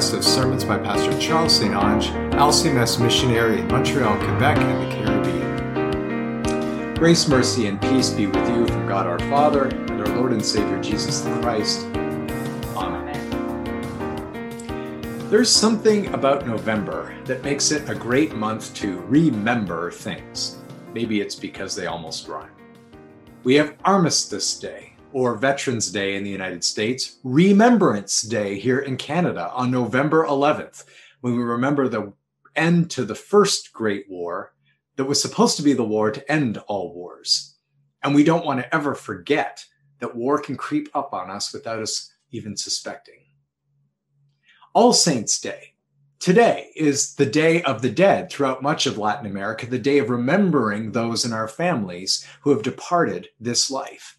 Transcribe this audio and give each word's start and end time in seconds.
podcast 0.00 0.16
of 0.16 0.24
sermons 0.24 0.64
by 0.64 0.78
Pastor 0.78 1.12
Charles 1.20 1.58
St. 1.58 1.74
Onge, 1.74 2.10
LCMS 2.32 2.98
missionary 3.02 3.60
in 3.60 3.66
Montreal, 3.68 4.16
Quebec, 4.16 4.56
and 4.56 4.82
the 4.82 4.88
Caribbean. 4.96 6.94
Grace, 6.94 7.28
mercy, 7.28 7.66
and 7.66 7.78
peace 7.82 8.08
be 8.08 8.26
with 8.26 8.48
you 8.48 8.66
from 8.66 8.88
God 8.88 9.06
our 9.06 9.18
Father 9.30 9.64
and 9.66 10.00
our 10.00 10.08
Lord 10.16 10.32
and 10.32 10.42
Savior 10.42 10.80
Jesus 10.80 11.20
Christ. 11.42 11.84
Amen. 12.76 13.18
There's 15.28 15.50
something 15.50 16.06
about 16.14 16.46
November 16.46 17.14
that 17.26 17.44
makes 17.44 17.70
it 17.70 17.90
a 17.90 17.94
great 17.94 18.34
month 18.34 18.74
to 18.76 19.00
remember 19.00 19.90
things. 19.90 20.56
Maybe 20.94 21.20
it's 21.20 21.34
because 21.34 21.76
they 21.76 21.84
almost 21.86 22.26
rhyme. 22.26 22.48
We 23.44 23.54
have 23.56 23.76
Armistice 23.84 24.58
Day, 24.58 24.94
or 25.12 25.34
Veterans 25.36 25.90
Day 25.90 26.16
in 26.16 26.24
the 26.24 26.30
United 26.30 26.64
States, 26.64 27.18
Remembrance 27.24 28.22
Day 28.22 28.58
here 28.58 28.78
in 28.78 28.96
Canada 28.96 29.50
on 29.52 29.70
November 29.70 30.26
11th, 30.26 30.84
when 31.20 31.36
we 31.36 31.42
remember 31.42 31.88
the 31.88 32.12
end 32.56 32.90
to 32.90 33.04
the 33.04 33.14
first 33.14 33.72
Great 33.72 34.06
War 34.08 34.54
that 34.96 35.04
was 35.04 35.20
supposed 35.20 35.56
to 35.56 35.62
be 35.62 35.72
the 35.72 35.84
war 35.84 36.10
to 36.10 36.32
end 36.32 36.58
all 36.66 36.94
wars. 36.94 37.56
And 38.02 38.14
we 38.14 38.24
don't 38.24 38.44
want 38.44 38.60
to 38.60 38.74
ever 38.74 38.94
forget 38.94 39.64
that 39.98 40.16
war 40.16 40.38
can 40.38 40.56
creep 40.56 40.88
up 40.94 41.12
on 41.12 41.30
us 41.30 41.52
without 41.52 41.80
us 41.80 42.12
even 42.30 42.56
suspecting. 42.56 43.20
All 44.72 44.92
Saints 44.92 45.40
Day. 45.40 45.74
Today 46.20 46.70
is 46.76 47.14
the 47.14 47.24
Day 47.24 47.62
of 47.62 47.80
the 47.80 47.90
Dead 47.90 48.30
throughout 48.30 48.62
much 48.62 48.86
of 48.86 48.98
Latin 48.98 49.24
America, 49.24 49.64
the 49.64 49.78
day 49.78 49.98
of 49.98 50.10
remembering 50.10 50.92
those 50.92 51.24
in 51.24 51.32
our 51.32 51.48
families 51.48 52.26
who 52.42 52.50
have 52.50 52.62
departed 52.62 53.28
this 53.40 53.70
life. 53.70 54.18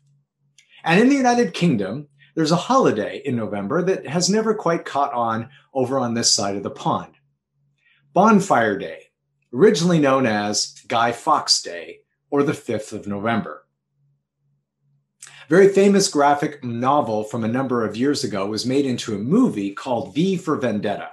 And 0.84 1.00
in 1.00 1.10
the 1.10 1.16
United 1.16 1.54
Kingdom, 1.54 2.08
there's 2.36 2.52
a 2.52 2.56
holiday 2.56 3.22
in 3.26 3.36
November 3.36 3.82
that 3.84 4.08
has 4.08 4.30
never 4.30 4.54
quite 4.54 4.86
caught 4.86 5.14
on 5.14 5.50
over 5.74 6.00
on 6.00 6.14
this 6.14 6.32
side 6.32 6.56
of 6.56 6.64
the 6.64 6.70
pond. 6.70 7.14
Bonfire 8.14 8.78
Day, 8.78 9.04
originally 9.54 10.00
known 10.00 10.26
as 10.26 10.82
Guy 10.88 11.12
Fawkes 11.12 11.62
Day 11.62 12.00
or 12.30 12.44
the 12.44 12.54
5th 12.54 12.94
of 12.94 13.08
November. 13.08 13.66
very 15.50 15.68
famous 15.68 16.08
graphic 16.08 16.64
novel 16.64 17.26
from 17.26 17.44
a 17.44 17.48
number 17.50 17.86
of 17.86 17.98
years 17.98 18.24
ago 18.24 18.46
was 18.46 18.66
made 18.66 18.86
into 18.86 19.14
a 19.14 19.20
movie 19.20 19.74
called 19.74 20.16
V 20.16 20.38
for 20.38 20.56
Vendetta, 20.56 21.10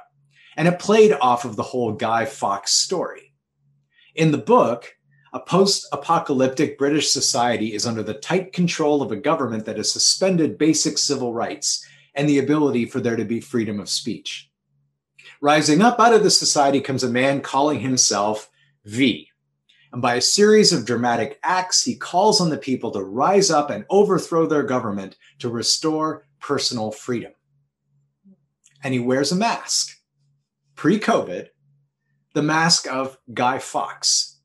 and 0.57 0.69
it 0.69 0.79
played 0.79 1.13
off 1.21 1.45
of 1.45 1.57
the 1.57 1.63
whole 1.65 1.93
Guy 1.93 2.25
Fawkes 2.25 2.71
story. 2.73 3.35
In 4.15 4.31
the 4.31 4.39
book, 4.39 4.95
a 5.33 5.41
post 5.41 5.87
apocalyptic 5.93 6.79
British 6.79 7.11
society 7.11 7.75
is 7.75 7.87
under 7.87 8.03
the 8.03 8.15
tight 8.15 8.53
control 8.53 9.03
of 9.03 9.13
a 9.13 9.17
government 9.17 9.65
that 9.67 9.77
has 9.77 9.93
suspended 9.93 10.59
basic 10.59 10.99
civil 10.99 11.35
rights 11.35 11.87
and 12.15 12.29
the 12.29 12.39
ability 12.39 12.87
for 12.87 13.01
there 13.01 13.17
to 13.17 13.25
be 13.25 13.41
freedom 13.41 13.79
of 13.79 13.89
speech. 13.89 14.51
Rising 15.41 15.83
up 15.83 16.01
out 16.01 16.15
of 16.15 16.23
the 16.23 16.31
society 16.31 16.81
comes 16.81 17.05
a 17.05 17.09
man 17.09 17.41
calling 17.41 17.81
himself 17.81 18.51
V. 18.85 19.29
And 19.93 20.03
by 20.03 20.15
a 20.15 20.21
series 20.21 20.73
of 20.73 20.85
dramatic 20.85 21.39
acts, 21.43 21.85
he 21.85 21.95
calls 21.95 22.41
on 22.41 22.51
the 22.51 22.59
people 22.59 22.91
to 22.91 23.03
rise 23.03 23.51
up 23.51 23.71
and 23.71 23.87
overthrow 23.89 24.47
their 24.47 24.63
government 24.63 25.17
to 25.39 25.49
restore 25.49 26.27
personal 26.41 26.91
freedom. 26.91 27.33
And 28.83 28.93
he 28.93 29.01
wears 29.01 29.33
a 29.33 29.37
mask. 29.37 29.97
Pre 30.75 30.99
COVID, 30.99 31.49
the 32.35 32.43
mask 32.43 32.87
of 32.87 33.19
Guy 33.33 33.59
Fawkes, 33.59 34.38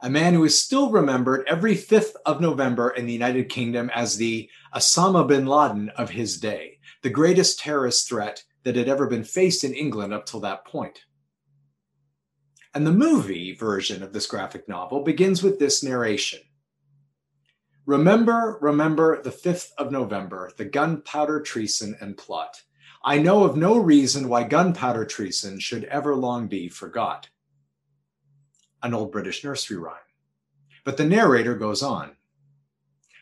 a 0.00 0.10
man 0.10 0.34
who 0.34 0.44
is 0.44 0.58
still 0.58 0.90
remembered 0.90 1.46
every 1.48 1.74
5th 1.74 2.14
of 2.26 2.40
November 2.40 2.90
in 2.90 3.06
the 3.06 3.12
United 3.12 3.48
Kingdom 3.48 3.90
as 3.94 4.16
the 4.16 4.48
Osama 4.74 5.26
bin 5.26 5.46
Laden 5.46 5.88
of 5.90 6.10
his 6.10 6.38
day, 6.38 6.78
the 7.02 7.10
greatest 7.10 7.58
terrorist 7.58 8.08
threat 8.08 8.44
that 8.64 8.76
had 8.76 8.88
ever 8.88 9.06
been 9.06 9.24
faced 9.24 9.64
in 9.64 9.74
England 9.74 10.12
up 10.12 10.26
till 10.26 10.40
that 10.40 10.64
point. 10.66 11.04
And 12.74 12.86
the 12.86 12.92
movie 12.92 13.54
version 13.54 14.02
of 14.02 14.12
this 14.12 14.26
graphic 14.26 14.68
novel 14.68 15.02
begins 15.02 15.42
with 15.42 15.58
this 15.58 15.82
narration. 15.82 16.40
Remember, 17.86 18.58
remember 18.60 19.22
the 19.22 19.30
5th 19.30 19.70
of 19.78 19.92
November, 19.92 20.52
the 20.58 20.64
gunpowder 20.64 21.40
treason 21.40 21.96
and 22.00 22.18
plot. 22.18 22.62
I 23.04 23.18
know 23.18 23.44
of 23.44 23.56
no 23.56 23.78
reason 23.78 24.28
why 24.28 24.42
gunpowder 24.42 25.04
treason 25.04 25.60
should 25.60 25.84
ever 25.84 26.14
long 26.16 26.48
be 26.48 26.68
forgot 26.68 27.28
an 28.82 28.94
old 28.94 29.12
British 29.12 29.44
nursery 29.44 29.76
rhyme. 29.76 29.96
But 30.84 30.96
the 30.96 31.04
narrator 31.04 31.54
goes 31.54 31.82
on. 31.82 32.16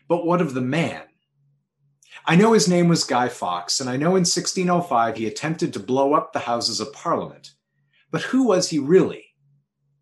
But 0.07 0.25
what 0.25 0.41
of 0.41 0.53
the 0.53 0.61
man? 0.61 1.03
I 2.25 2.35
know 2.35 2.53
his 2.53 2.67
name 2.67 2.87
was 2.87 3.03
Guy 3.03 3.27
Fawkes, 3.27 3.81
and 3.81 3.89
I 3.89 3.97
know 3.97 4.09
in 4.09 4.23
1605 4.23 5.17
he 5.17 5.27
attempted 5.27 5.73
to 5.73 5.79
blow 5.79 6.13
up 6.13 6.31
the 6.33 6.39
Houses 6.39 6.79
of 6.79 6.93
Parliament. 6.93 7.51
But 8.11 8.21
who 8.21 8.43
was 8.47 8.69
he 8.69 8.79
really? 8.79 9.25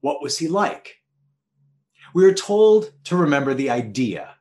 What 0.02 0.22
was 0.22 0.38
he 0.38 0.48
like? 0.48 0.98
We 2.14 2.26
are 2.26 2.34
told 2.34 2.92
to 3.06 3.16
remember 3.16 3.54
the 3.54 3.70
idea, 3.70 4.36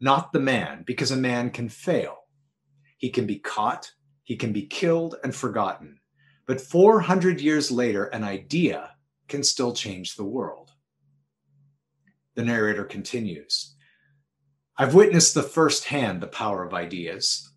not 0.00 0.32
the 0.32 0.40
man, 0.40 0.84
because 0.86 1.10
a 1.10 1.16
man 1.16 1.50
can 1.50 1.68
fail. 1.68 2.18
He 2.98 3.10
can 3.10 3.26
be 3.26 3.38
caught, 3.38 3.90
he 4.22 4.36
can 4.36 4.52
be 4.52 4.66
killed 4.66 5.16
and 5.24 5.34
forgotten. 5.34 5.98
But 6.46 6.60
400 6.60 7.40
years 7.40 7.70
later, 7.70 8.04
an 8.04 8.22
idea 8.22 8.90
can 9.28 9.42
still 9.42 9.72
change 9.72 10.16
the 10.16 10.24
world. 10.24 10.72
The 12.34 12.44
narrator 12.44 12.84
continues 12.84 13.74
I've 14.78 14.94
witnessed 14.94 15.32
the 15.32 15.42
firsthand 15.42 16.20
the 16.20 16.26
power 16.26 16.62
of 16.62 16.74
ideas. 16.74 17.50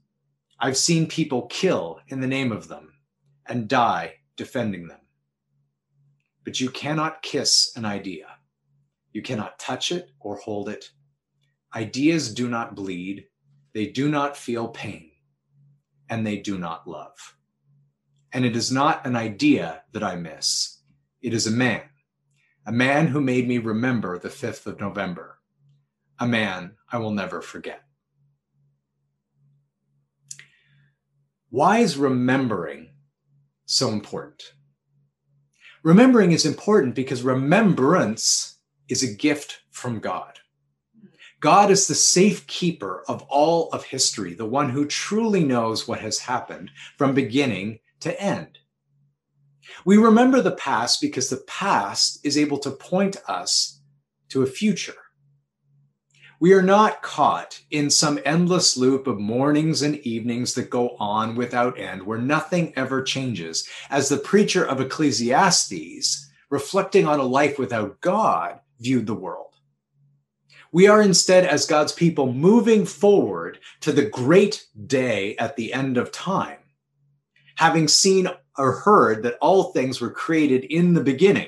I've 0.57 0.78
seen 0.78 1.06
people 1.06 1.47
kill 1.47 2.00
in 2.07 2.22
the 2.22 2.28
name 2.28 2.53
of 2.53 2.69
them 2.69 2.94
and 3.46 3.68
die 3.68 4.16
defending 4.38 4.88
them. 4.88 5.02
But 6.46 6.62
you 6.62 6.69
cannot 6.69 7.22
kiss 7.22 7.74
an 7.75 7.84
idea. 7.84 8.28
You 9.12 9.22
cannot 9.22 9.59
touch 9.59 9.91
it 9.91 10.12
or 10.19 10.38
hold 10.38 10.69
it. 10.69 10.91
Ideas 11.75 12.34
do 12.34 12.47
not 12.47 12.74
bleed, 12.74 13.28
they 13.74 13.88
do 13.88 14.09
not 14.09 14.38
feel 14.38 14.69
pain, 14.69 15.12
and 16.09 16.25
they 16.25 16.38
do 16.38 16.57
not 16.57 16.88
love. 16.88 17.36
And 18.31 18.46
it 18.46 18.56
is 18.56 18.72
not 18.72 19.06
an 19.06 19.16
idea 19.16 19.84
that 19.91 20.03
I 20.03 20.16
miss 20.16 20.79
it 21.22 21.34
is 21.34 21.47
a 21.47 21.52
man, 21.52 21.81
a 22.66 22.72
man 22.72 23.07
who 23.07 23.22
made 23.22 23.47
me 23.47 23.57
remember 23.57 24.18
the 24.18 24.30
5th 24.30 24.66
of 24.66 24.80
November, 24.80 25.40
a 26.19 26.28
man 26.28 26.75
I 26.91 26.97
will 26.97 27.12
never 27.12 27.41
forget. 27.41 27.84
Why 31.50 31.80
is 31.80 31.97
remembering 31.97 32.91
so 33.66 33.90
important? 33.90 34.44
Remembering 35.81 36.31
is 36.31 36.46
important 36.46 36.94
because 36.94 37.24
remembrance 37.24 38.59
is 38.88 39.01
a 39.01 39.13
gift 39.13 39.62
from 39.72 40.00
God. 40.00 40.40
God 41.40 41.72
is 41.72 41.88
the 41.88 41.96
safekeeper 41.96 43.03
of 43.07 43.24
all 43.30 43.69
of 43.69 43.86
history, 43.86 44.34
the 44.34 44.46
one 44.46 44.69
who 44.69 44.86
truly 44.86 45.44
knows 45.44 45.88
what 45.88 46.01
has 46.01 46.19
happened 46.19 46.69
from 46.97 47.13
beginning 47.13 47.80
to 48.01 48.22
end. 48.22 48.59
We 49.85 49.97
remember 49.97 50.41
the 50.41 50.52
past 50.52 51.02
because 51.02 51.30
the 51.30 51.44
past 51.47 52.19
is 52.24 52.38
able 52.38 52.59
to 52.59 52.72
point 52.72 53.18
us 53.28 53.80
to 54.30 54.44
a 54.44 54.47
future. 54.47 54.96
We 56.41 56.53
are 56.53 56.62
not 56.62 57.02
caught 57.02 57.59
in 57.69 57.90
some 57.90 58.19
endless 58.24 58.78
loop 58.78 59.07
of 59.07 59.19
mornings 59.19 59.81
and 59.81 59.97
evenings 59.97 60.53
that 60.53 60.69
go 60.69 60.96
on 60.97 61.35
without 61.35 61.78
end, 61.78 62.03
where 62.03 62.18
nothing 62.18 62.72
ever 62.78 63.03
changes. 63.03 63.68
As 63.90 64.07
the 64.07 64.18
preacher 64.18 64.63
of 64.63 64.80
Ecclesiastes, 64.80 66.30
reflecting 66.50 67.06
on 67.06 67.19
a 67.19 67.24
life 67.24 67.59
without 67.59 68.00
God, 68.00 68.60
viewed 68.80 69.06
the 69.06 69.15
world. 69.15 69.48
We 70.72 70.88
are 70.88 71.01
instead, 71.01 71.45
as 71.45 71.65
God's 71.65 71.92
people, 71.92 72.31
moving 72.31 72.86
forward 72.86 73.60
to 73.81 73.92
the 73.92 74.06
great 74.06 74.65
day 74.86 75.36
at 75.38 75.56
the 75.57 75.74
end 75.74 75.98
of 75.98 76.12
time, 76.12 76.60
having 77.56 77.88
seen 77.88 78.30
or 78.60 78.74
heard 78.74 79.24
that 79.24 79.38
all 79.40 79.72
things 79.72 80.02
were 80.02 80.12
created 80.12 80.66
in 80.66 80.94
the 80.94 81.02
beginning. 81.02 81.48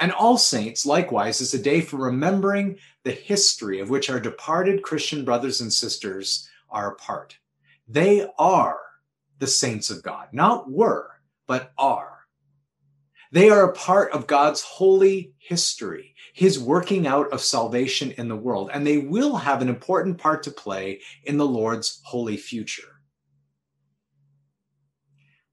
And 0.00 0.12
All 0.12 0.36
Saints, 0.36 0.84
likewise, 0.84 1.40
is 1.40 1.54
a 1.54 1.62
day 1.62 1.80
for 1.80 1.96
remembering 1.96 2.78
the 3.04 3.12
history 3.12 3.78
of 3.78 3.90
which 3.90 4.10
our 4.10 4.18
departed 4.18 4.82
Christian 4.82 5.24
brothers 5.24 5.60
and 5.60 5.72
sisters 5.72 6.48
are 6.68 6.92
a 6.92 6.96
part. 6.96 7.38
They 7.86 8.28
are 8.38 8.78
the 9.38 9.46
saints 9.46 9.88
of 9.88 10.02
God, 10.02 10.28
not 10.32 10.70
were, 10.70 11.10
but 11.46 11.72
are. 11.78 12.18
They 13.30 13.50
are 13.50 13.70
a 13.70 13.74
part 13.74 14.10
of 14.12 14.26
God's 14.26 14.62
holy 14.62 15.32
history, 15.38 16.14
his 16.32 16.58
working 16.58 17.06
out 17.06 17.32
of 17.32 17.40
salvation 17.40 18.12
in 18.18 18.26
the 18.26 18.36
world, 18.36 18.70
and 18.72 18.84
they 18.84 18.98
will 18.98 19.36
have 19.36 19.62
an 19.62 19.68
important 19.68 20.18
part 20.18 20.42
to 20.44 20.50
play 20.50 21.00
in 21.24 21.36
the 21.36 21.46
Lord's 21.46 22.00
holy 22.04 22.36
future 22.36 22.97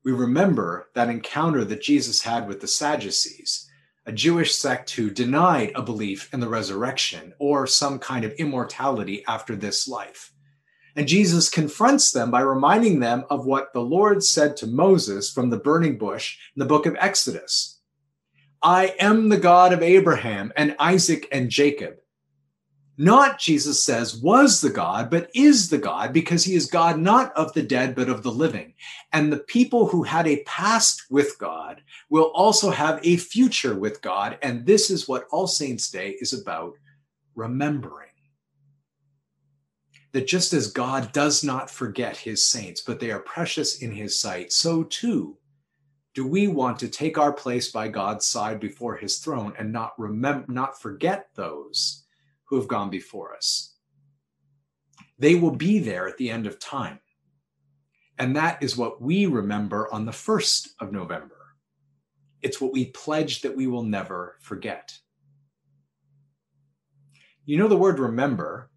we 0.06 0.12
remember 0.12 0.88
that 0.94 1.10
encounter 1.10 1.66
that 1.66 1.81
Jesus 1.81 2.22
had 2.22 2.48
with 2.48 2.62
the 2.62 2.68
Sadducees, 2.68 3.68
a 4.06 4.12
Jewish 4.12 4.54
sect 4.54 4.92
who 4.92 5.10
denied 5.10 5.72
a 5.74 5.81
belief 5.81 6.31
in 6.31 6.40
the 6.40 6.48
resurrection 6.48 7.34
or 7.40 7.66
some 7.66 7.98
kind 7.98 8.24
of 8.24 8.31
immortality 8.34 9.24
after 9.28 9.56
this 9.56 9.88
life. 9.88 10.31
And 10.96 11.07
Jesus 11.07 11.50
confronts 11.50 12.12
them 12.12 12.30
by 12.30 12.42
reminding 12.42 13.00
them 13.00 13.25
of 13.31 13.48
what 13.48 13.74
the 13.74 13.81
Lord 13.81 14.24
said 14.24 14.56
to 14.57 14.68
Moses 14.68 15.31
from 15.31 15.50
the 15.50 15.57
burning 15.57 15.98
bush 15.98 16.38
in 16.56 16.60
the 16.60 16.68
book 16.68 16.86
of 16.86 16.96
Exodus 17.00 17.81
I 18.62 18.96
am 19.00 19.30
the 19.30 19.38
God 19.38 19.74
of 19.74 19.84
Abraham 19.84 20.54
and 20.56 20.75
Isaac 20.80 21.28
and 21.31 21.50
Jacob. 21.50 21.96
Not, 22.98 23.40
Jesus 23.40 23.84
says, 23.84 24.16
was 24.16 24.62
the 24.62 24.70
God, 24.70 25.10
but 25.10 25.30
is 25.36 25.70
the 25.70 25.78
God, 25.78 26.14
because 26.14 26.46
he 26.46 26.56
is 26.56 26.66
God 26.66 26.98
not 26.98 27.34
of 27.36 27.52
the 27.54 27.62
dead, 27.62 27.94
but 27.94 28.08
of 28.08 28.24
the 28.24 28.32
living. 28.32 28.74
And 29.12 29.32
the 29.32 29.40
people 29.40 29.88
who 29.88 30.04
had 30.04 30.28
a 30.28 30.44
past 30.44 31.04
with 31.10 31.38
God 31.38 31.82
will 32.10 32.32
also 32.34 32.70
have 32.72 33.00
a 33.04 33.18
future 33.18 33.78
with 33.78 34.02
God. 34.02 34.38
And 34.42 34.66
this 34.66 34.90
is 34.90 35.10
what 35.10 35.28
All 35.32 35.48
Saints' 35.48 35.90
Day 35.90 36.16
is 36.22 36.32
about 36.32 36.76
remembering 37.36 38.10
that 40.14 40.28
just 40.28 40.54
as 40.54 40.72
God 40.72 41.12
does 41.12 41.44
not 41.44 41.70
forget 41.70 42.16
his 42.16 42.46
saints, 42.46 42.82
but 42.82 43.02
they 43.02 43.12
are 43.12 43.20
precious 43.20 43.82
in 43.82 43.92
his 43.92 44.18
sight, 44.18 44.54
so 44.54 44.84
too 44.84 45.38
do 46.14 46.26
we 46.26 46.48
want 46.48 46.80
to 46.80 46.88
take 46.88 47.18
our 47.18 47.34
place 47.34 47.70
by 47.70 47.90
God's 47.90 48.26
side 48.26 48.62
before 48.62 48.96
his 48.96 49.20
throne 49.20 49.54
and 49.60 49.72
not 49.72 50.00
remember 50.00 50.50
not 50.50 50.82
forget 50.82 51.28
those 51.36 52.05
who 52.46 52.56
have 52.58 52.68
gone 52.68 52.90
before 52.90 53.36
us. 53.36 53.76
They 55.18 55.36
will 55.36 55.52
be 55.52 55.80
there 55.80 56.08
at 56.08 56.18
the 56.18 56.30
end 56.30 56.48
of 56.48 56.60
time. 56.60 57.00
And 58.18 58.36
that 58.36 58.62
is 58.64 58.78
what 58.78 59.02
we 59.02 59.26
remember 59.26 59.92
on 59.94 60.06
the 60.06 60.12
1st 60.12 60.70
of 60.80 60.92
November. 60.92 61.36
It's 62.42 62.62
what 62.62 62.72
we 62.72 62.86
pledge 62.86 63.42
that 63.42 63.56
we 63.56 63.68
will 63.68 63.84
never 63.84 64.38
forget. 64.40 64.98
You 67.46 67.58
know, 67.58 67.68
the 67.68 67.78
word 67.78 68.00
remember 68.00 68.70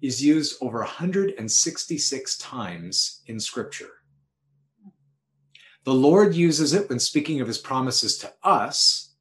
is 0.00 0.24
used 0.24 0.56
over 0.60 0.78
166 0.78 2.38
times 2.38 3.22
in 3.26 3.40
Scripture. 3.40 3.90
The 5.84 5.94
Lord 5.94 6.34
uses 6.34 6.74
it 6.74 6.88
when 6.88 6.98
speaking 6.98 7.40
of 7.40 7.46
his 7.46 7.58
promises 7.58 8.18
to 8.18 8.32
us, 8.42 9.15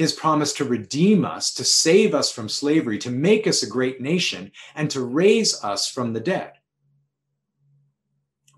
his 0.00 0.14
promise 0.14 0.54
to 0.54 0.64
redeem 0.64 1.26
us, 1.26 1.52
to 1.52 1.62
save 1.62 2.14
us 2.14 2.32
from 2.32 2.48
slavery, 2.48 2.96
to 2.96 3.10
make 3.10 3.46
us 3.46 3.62
a 3.62 3.68
great 3.68 4.00
nation, 4.00 4.50
and 4.74 4.90
to 4.90 5.04
raise 5.04 5.62
us 5.62 5.86
from 5.86 6.14
the 6.14 6.20
dead. 6.20 6.52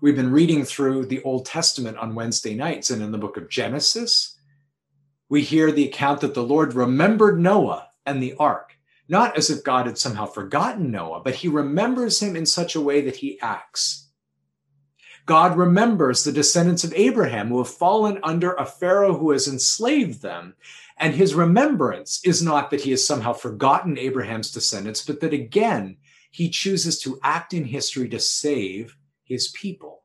We've 0.01 0.15
been 0.15 0.31
reading 0.31 0.63
through 0.63 1.07
the 1.07 1.21
Old 1.23 1.45
Testament 1.45 1.97
on 1.97 2.15
Wednesday 2.15 2.55
nights, 2.55 2.91
and 2.91 3.03
in 3.03 3.11
the 3.11 3.17
book 3.17 3.35
of 3.35 3.49
Genesis, 3.49 4.39
we 5.27 5.41
hear 5.41 5.69
the 5.69 5.83
account 5.85 6.21
that 6.21 6.33
the 6.33 6.41
Lord 6.41 6.75
remembered 6.75 7.41
Noah 7.41 7.89
and 8.05 8.23
the 8.23 8.35
ark 8.39 8.77
not 9.09 9.37
as 9.37 9.49
if 9.49 9.65
God 9.65 9.85
had 9.85 9.97
somehow 9.97 10.25
forgotten 10.25 10.91
Noah, 10.91 11.19
but 11.25 11.35
he 11.35 11.49
remembers 11.49 12.21
him 12.21 12.37
in 12.37 12.45
such 12.45 12.73
a 12.73 12.81
way 12.81 13.01
that 13.01 13.17
he 13.17 13.37
acts. 13.41 14.12
God 15.25 15.57
remembers 15.57 16.23
the 16.23 16.31
descendants 16.31 16.83
of 16.83 16.93
Abraham 16.93 17.47
who 17.47 17.59
have 17.59 17.69
fallen 17.69 18.19
under 18.23 18.53
a 18.53 18.65
Pharaoh 18.65 19.17
who 19.17 19.31
has 19.31 19.47
enslaved 19.47 20.21
them. 20.21 20.53
And 20.97 21.15
his 21.15 21.33
remembrance 21.33 22.21
is 22.25 22.43
not 22.43 22.69
that 22.71 22.81
he 22.81 22.91
has 22.91 23.05
somehow 23.05 23.33
forgotten 23.33 23.97
Abraham's 23.97 24.51
descendants, 24.51 25.03
but 25.03 25.21
that 25.21 25.33
again, 25.33 25.97
he 26.29 26.49
chooses 26.49 26.99
to 27.01 27.19
act 27.23 27.53
in 27.53 27.63
history 27.63 28.09
to 28.09 28.19
save 28.19 28.97
his 29.23 29.49
people. 29.49 30.03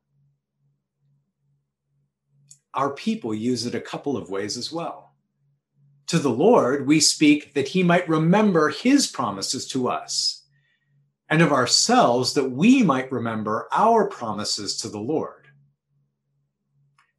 Our 2.75 2.91
people 2.91 3.35
use 3.35 3.67
it 3.67 3.75
a 3.75 3.81
couple 3.81 4.17
of 4.17 4.31
ways 4.31 4.57
as 4.57 4.73
well. 4.73 5.15
To 6.09 6.19
the 6.19 6.31
Lord, 6.31 6.87
we 6.87 7.01
speak 7.01 7.55
that 7.55 7.69
he 7.69 7.83
might 7.83 8.09
remember 8.09 8.71
his 8.71 9.07
promises 9.07 9.67
to 9.69 9.89
us, 9.89 10.38
and 11.31 11.43
of 11.43 11.53
ourselves 11.53 12.35
that 12.35 12.51
we 12.51 12.83
might 12.83 13.13
remember 13.13 13.69
our 13.73 14.09
promises 14.09 14.77
to 14.79 14.89
the 14.89 15.01
Lord. 15.01 15.49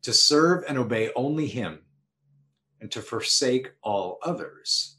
To 0.03 0.13
serve 0.13 0.63
and 0.67 0.77
obey 0.77 1.11
only 1.15 1.47
him, 1.47 1.81
and 2.81 2.89
to 2.91 3.01
forsake 3.01 3.73
all 3.81 4.17
others. 4.23 4.95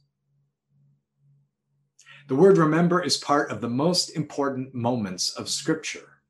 The 2.29 2.37
word 2.37 2.59
remember 2.59 3.03
is 3.03 3.17
part 3.17 3.51
of 3.51 3.61
the 3.61 3.69
most 3.69 4.11
important 4.11 4.75
moments 4.75 5.33
of 5.33 5.49
Scripture. 5.49 6.23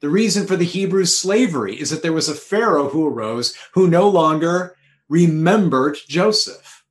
The 0.00 0.08
reason 0.08 0.46
for 0.46 0.54
the 0.54 0.64
Hebrew 0.64 1.06
slavery 1.06 1.74
is 1.74 1.90
that 1.90 2.02
there 2.02 2.12
was 2.12 2.28
a 2.28 2.34
Pharaoh 2.34 2.88
who 2.88 3.04
arose 3.04 3.56
who 3.72 3.88
no 3.88 4.08
longer 4.08 4.76
remembered 5.08 5.96
Joseph. 6.06 6.84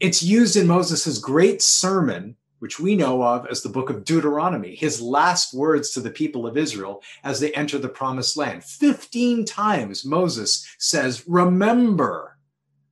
It's 0.00 0.22
used 0.22 0.56
in 0.56 0.66
Moses' 0.66 1.18
great 1.18 1.62
sermon, 1.62 2.36
which 2.64 2.80
we 2.80 2.96
know 2.96 3.22
of 3.22 3.46
as 3.48 3.62
the 3.62 3.68
book 3.68 3.90
of 3.90 4.06
Deuteronomy, 4.06 4.74
his 4.74 4.98
last 4.98 5.52
words 5.52 5.90
to 5.90 6.00
the 6.00 6.08
people 6.08 6.46
of 6.46 6.56
Israel 6.56 7.02
as 7.22 7.38
they 7.38 7.52
enter 7.52 7.76
the 7.76 7.90
promised 7.90 8.38
land. 8.38 8.64
15 8.64 9.44
times 9.44 10.02
Moses 10.02 10.66
says, 10.78 11.28
Remember 11.28 12.38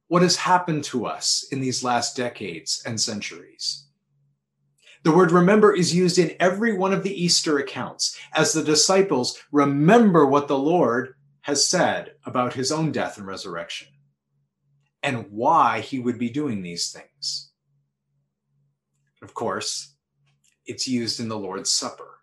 what 0.09 0.21
has 0.21 0.37
happened 0.37 0.85
to 0.85 1.07
us 1.07 1.47
in 1.51 1.63
these 1.63 1.83
last 1.83 2.15
decades 2.15 2.83
and 2.85 3.01
centuries. 3.01 3.87
The 5.05 5.17
word 5.17 5.31
remember 5.31 5.75
is 5.75 5.95
used 5.95 6.19
in 6.19 6.37
every 6.39 6.77
one 6.77 6.93
of 6.93 7.03
the 7.03 7.25
Easter 7.25 7.57
accounts 7.57 8.21
as 8.35 8.53
the 8.53 8.63
disciples 8.63 9.43
remember 9.53 10.27
what 10.27 10.49
the 10.49 10.59
Lord 10.59 11.15
has 11.41 11.67
said 11.67 12.13
about 12.27 12.53
his 12.53 12.71
own 12.71 12.93
death 12.93 13.17
and 13.17 13.27
resurrection 13.27 13.89
and 15.03 15.31
why 15.31 15.81
he 15.81 15.99
would 15.99 16.19
be 16.19 16.29
doing 16.29 16.61
these 16.61 16.93
things. 16.93 17.52
Of 19.23 19.35
course, 19.35 19.95
it's 20.67 20.89
used 20.89 21.21
in 21.21 21.29
the 21.29 21.39
Lord's 21.39 21.71
Supper, 21.71 22.19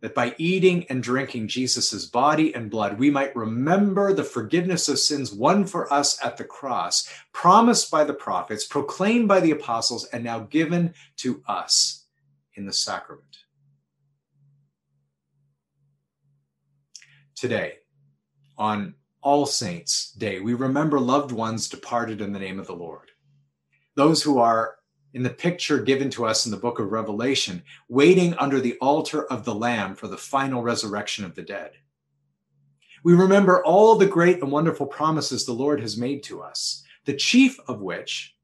that 0.00 0.14
by 0.14 0.34
eating 0.38 0.84
and 0.90 1.02
drinking 1.02 1.48
Jesus' 1.48 2.06
body 2.06 2.54
and 2.54 2.70
blood, 2.70 2.98
we 2.98 3.10
might 3.10 3.34
remember 3.34 4.12
the 4.12 4.24
forgiveness 4.24 4.88
of 4.88 4.98
sins 4.98 5.32
won 5.32 5.64
for 5.64 5.92
us 5.92 6.22
at 6.24 6.36
the 6.36 6.44
cross, 6.44 7.08
promised 7.32 7.90
by 7.90 8.04
the 8.04 8.14
prophets, 8.14 8.66
proclaimed 8.66 9.28
by 9.28 9.40
the 9.40 9.52
apostles, 9.52 10.06
and 10.06 10.24
now 10.24 10.40
given 10.40 10.94
to 11.16 11.42
us 11.46 12.06
in 12.54 12.66
the 12.66 12.72
sacrament. 12.72 13.38
Today, 17.36 17.74
on 18.56 18.94
all 19.20 19.46
Saints' 19.46 20.10
Day, 20.12 20.40
we 20.40 20.54
remember 20.54 20.98
loved 20.98 21.30
ones 21.30 21.68
departed 21.68 22.20
in 22.20 22.32
the 22.32 22.40
name 22.40 22.58
of 22.58 22.66
the 22.66 22.74
Lord. 22.74 23.12
Those 23.94 24.22
who 24.22 24.38
are 24.38 24.77
in 25.18 25.24
the 25.24 25.30
picture 25.30 25.78
given 25.78 26.08
to 26.10 26.24
us 26.24 26.46
in 26.46 26.50
the 26.50 26.56
book 26.56 26.78
of 26.78 26.90
Revelation, 26.90 27.62
waiting 27.88 28.32
under 28.34 28.60
the 28.60 28.78
altar 28.80 29.26
of 29.26 29.44
the 29.44 29.54
Lamb 29.54 29.94
for 29.94 30.08
the 30.08 30.16
final 30.16 30.62
resurrection 30.62 31.24
of 31.24 31.34
the 31.34 31.42
dead. 31.42 31.72
We 33.04 33.12
remember 33.12 33.62
all 33.64 33.96
the 33.96 34.06
great 34.06 34.40
and 34.40 34.50
wonderful 34.50 34.86
promises 34.86 35.44
the 35.44 35.52
Lord 35.52 35.80
has 35.80 35.98
made 35.98 36.22
to 36.24 36.40
us, 36.40 36.82
the 37.04 37.14
chief 37.14 37.58
of 37.68 37.82
which 37.82 38.34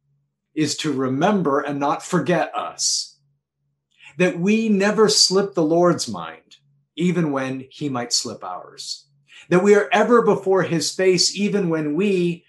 is 0.55 0.77
to 0.79 0.93
remember 0.93 1.61
and 1.61 1.81
not 1.81 2.03
forget 2.03 2.55
us. 2.55 3.19
That 4.19 4.39
we 4.39 4.69
never 4.69 5.09
slip 5.09 5.55
the 5.55 5.65
Lord's 5.65 6.09
mind, 6.09 6.57
even 6.97 7.33
when 7.33 7.67
he 7.71 7.89
might 7.89 8.13
slip 8.13 8.45
ours 8.45 9.05
that 9.49 9.63
we 9.63 9.75
are 9.75 9.89
ever 9.93 10.23
before 10.23 10.63
his 10.63 10.93
face, 10.93 11.37
even 11.37 11.69
when 11.69 11.95
we 11.95 12.45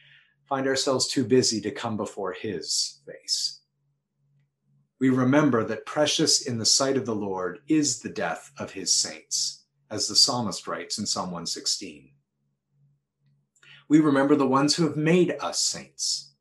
find 0.47 0.67
ourselves 0.67 1.07
too 1.07 1.23
busy 1.23 1.59
to 1.61 1.71
come 1.71 1.97
before 1.97 2.33
his 2.33 3.01
face. 3.05 3.61
We 4.99 5.09
remember 5.09 5.65
that 5.65 5.85
precious 5.85 6.47
in 6.47 6.57
the 6.57 6.65
sight 6.65 6.95
of 6.95 7.05
the 7.05 7.15
Lord 7.15 7.59
is 7.67 7.99
the 7.99 8.09
death 8.09 8.51
of 8.57 8.71
his 8.71 8.93
saints, 8.93 9.65
as 9.91 10.07
the 10.07 10.15
psalmist 10.15 10.67
writes 10.67 10.97
in 10.97 11.05
Psalm 11.05 11.31
116. 11.31 12.11
We 13.89 13.99
remember 13.99 14.35
the 14.35 14.47
ones 14.47 14.75
who 14.75 14.87
have 14.87 14.95
made 14.95 15.35
us 15.41 15.59
saints. 15.59 16.33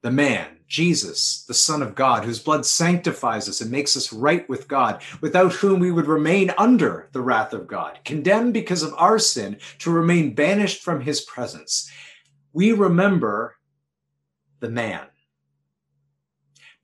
The 0.00 0.10
man, 0.10 0.60
Jesus, 0.66 1.44
the 1.46 1.54
Son 1.54 1.82
of 1.82 1.94
God, 1.94 2.24
whose 2.24 2.38
blood 2.38 2.64
sanctifies 2.64 3.48
us 3.48 3.60
and 3.60 3.70
makes 3.70 3.96
us 3.96 4.12
right 4.12 4.48
with 4.48 4.66
God, 4.66 5.02
without 5.20 5.52
whom 5.52 5.80
we 5.80 5.90
would 5.90 6.06
remain 6.06 6.54
under 6.56 7.10
the 7.12 7.20
wrath 7.20 7.52
of 7.52 7.66
God, 7.66 7.98
condemned 8.04 8.54
because 8.54 8.82
of 8.82 8.94
our 8.96 9.18
sin 9.18 9.58
to 9.80 9.90
remain 9.90 10.34
banished 10.34 10.82
from 10.82 11.02
his 11.02 11.20
presence. 11.20 11.90
We 12.52 12.72
remember 12.72 13.56
the 14.60 14.70
man 14.70 15.08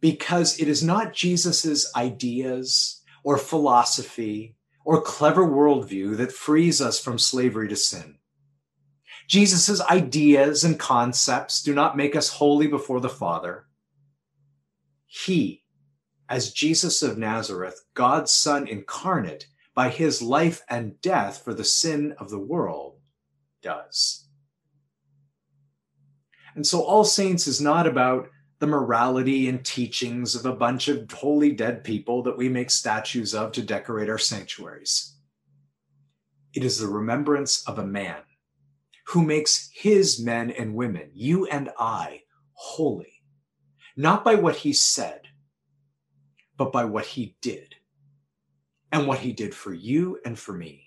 because 0.05 0.61
it 0.61 0.69
is 0.69 0.83
not 0.83 1.15
Jesus's 1.15 1.91
ideas 1.97 3.01
or 3.23 3.39
philosophy 3.39 4.55
or 4.85 5.01
clever 5.01 5.47
worldview 5.47 6.19
that 6.19 6.31
frees 6.31 6.83
us 6.83 7.01
from 7.01 7.19
slavery 7.19 7.69
to 7.69 7.75
sin. 7.75 8.19
Jesus' 9.29 9.81
ideas 9.81 10.63
and 10.63 10.79
concepts 10.79 11.63
do 11.63 11.75
not 11.75 11.97
make 11.97 12.15
us 12.15 12.29
holy 12.29 12.67
before 12.67 13.01
the 13.01 13.09
Father. 13.09 13.65
He, 15.07 15.63
as 16.29 16.53
Jesus 16.53 17.03
of 17.03 17.17
Nazareth, 17.17 17.81
God's 17.95 18.31
Son 18.31 18.69
incarnate, 18.69 19.47
by 19.75 19.89
his 19.89 20.21
life 20.21 20.61
and 20.69 21.01
death 21.01 21.43
for 21.43 21.55
the 21.55 21.65
sin 21.65 22.15
of 22.19 22.29
the 22.29 22.39
world, 22.39 22.99
does. 23.63 24.29
And 26.55 26.67
so 26.67 26.83
All 26.83 27.05
Saints 27.05 27.47
is 27.47 27.59
not 27.59 27.87
about 27.87 28.29
the 28.65 28.71
morality 28.71 29.47
and 29.47 29.63
teachings 29.63 30.35
of 30.35 30.47
a 30.47 30.57
bunch 30.57 30.89
of 30.89 31.11
holy 31.13 31.53
dead 31.53 31.85
people 31.85 32.23
that 32.23 32.39
we 32.39 32.49
make 32.49 32.71
statues 32.71 33.35
of 33.35 33.53
to 33.53 33.61
decorate 33.61 34.09
our 34.09 34.17
sanctuaries. 34.17 35.17
It 36.55 36.65
is 36.65 36.79
the 36.79 36.89
remembrance 36.89 37.63
of 37.69 37.79
a 37.79 37.87
man 37.87 38.23
who 39.09 39.23
makes 39.23 39.69
his 39.75 40.19
men 40.19 40.51
and 40.51 40.75
women, 40.75 41.11
you 41.13 41.45
and 41.45 41.69
I, 41.79 42.23
holy, 42.55 43.21
not 43.99 44.25
by 44.25 44.35
what 44.35 44.57
he 44.57 44.73
said, 44.73 45.29
but 46.57 46.73
by 46.73 46.87
what 46.87 47.05
he 47.05 47.37
did 47.43 47.75
and 48.91 49.07
what 49.07 49.19
he 49.19 49.35
did 49.35 49.55
for 49.55 49.75
you 49.75 50.21
and 50.25 50.39
for 50.39 50.55
me. 50.55 50.84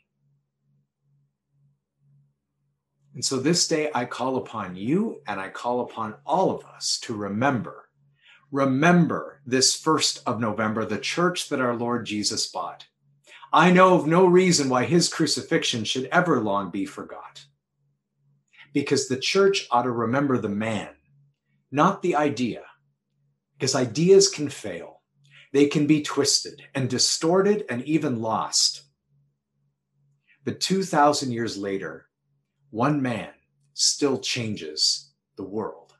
And 3.18 3.26
so 3.26 3.38
this 3.40 3.68
day 3.68 3.90
I 3.96 4.06
call 4.06 4.38
upon 4.38 4.76
you 4.76 5.24
and 5.26 5.40
I 5.40 5.50
call 5.50 5.82
upon 5.82 6.18
all 6.24 6.52
of 6.52 6.64
us 6.66 7.00
to 7.00 7.16
remember. 7.16 7.90
Remember 8.52 9.42
this 9.44 9.76
first 9.76 10.22
of 10.28 10.40
November, 10.40 10.86
the 10.86 11.00
church 11.00 11.50
that 11.50 11.60
our 11.60 11.74
Lord 11.74 12.06
Jesus 12.06 12.46
bought. 12.46 12.86
I 13.52 13.72
know 13.72 13.96
of 13.96 14.06
no 14.06 14.28
reason 14.28 14.70
why 14.70 14.86
his 14.86 15.12
crucifixion 15.12 15.84
should 15.84 16.06
ever 16.12 16.40
long 16.40 16.70
be 16.70 16.86
forgot. 16.86 17.44
Because 18.72 19.08
the 19.08 19.18
church 19.18 19.68
ought 19.72 19.82
to 19.82 19.92
remember 19.92 20.38
the 20.38 20.48
man, 20.48 20.90
not 21.72 22.04
the 22.04 22.16
idea. 22.16 22.62
Because 23.58 23.74
ideas 23.74 24.30
can 24.30 24.48
fail. 24.48 25.02
They 25.54 25.66
can 25.66 25.88
be 25.88 26.04
twisted 26.04 26.62
and 26.76 26.88
distorted 26.88 27.66
and 27.68 27.82
even 27.82 28.22
lost. 28.22 28.84
But 30.46 30.60
2,000 30.60 31.32
years 31.32 31.58
later, 31.58 32.07
one 32.70 33.02
man 33.02 33.30
still 33.74 34.20
changes 34.20 35.12
the 35.36 35.44
world. 35.44 35.94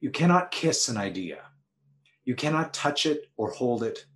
You 0.00 0.10
cannot 0.10 0.50
kiss 0.50 0.88
an 0.88 0.96
idea. 0.96 1.38
You 2.24 2.34
cannot 2.34 2.74
touch 2.74 3.06
it 3.06 3.30
or 3.36 3.50
hold 3.50 3.82
it. 3.82 4.06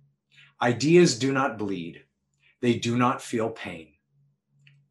Ideas 0.61 1.19
do 1.19 1.31
not 1.31 1.57
bleed. 1.57 2.03
They 2.61 2.75
do 2.75 2.97
not 2.97 3.21
feel 3.21 3.49
pain. 3.49 3.93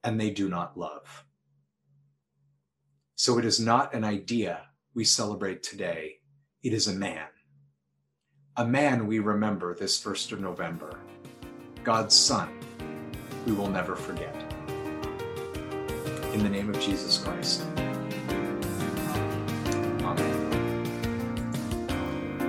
And 0.04 0.20
they 0.20 0.30
do 0.30 0.48
not 0.48 0.76
love. 0.76 1.24
So 3.14 3.38
it 3.38 3.44
is 3.44 3.60
not 3.60 3.94
an 3.94 4.04
idea 4.04 4.66
we 4.94 5.04
celebrate 5.04 5.62
today. 5.62 6.16
It 6.62 6.72
is 6.72 6.88
a 6.88 6.92
man 6.92 7.28
a 8.58 8.66
man 8.66 9.06
we 9.06 9.18
remember 9.18 9.74
this 9.74 9.98
1st 10.02 10.32
of 10.32 10.40
November, 10.40 10.98
God's 11.84 12.14
Son, 12.14 12.50
we 13.46 13.52
will 13.52 13.68
never 13.68 13.96
forget. 13.96 14.51
In 16.32 16.42
the 16.42 16.48
name 16.48 16.70
of 16.70 16.80
Jesus 16.80 17.18
Christ. 17.18 17.62
Amen. 17.76 18.58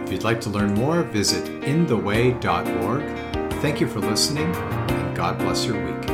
If 0.06 0.12
you'd 0.12 0.24
like 0.24 0.40
to 0.42 0.50
learn 0.50 0.74
more, 0.74 1.04
visit 1.04 1.50
intheway.org. 1.64 3.04
Thank 3.62 3.82
you 3.82 3.88
for 3.88 4.00
listening, 4.00 4.56
and 4.56 5.16
God 5.16 5.38
bless 5.38 5.66
your 5.66 5.84
week. 5.84 6.13